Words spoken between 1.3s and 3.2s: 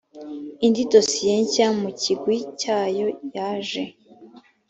nshya mu kigwi cyayo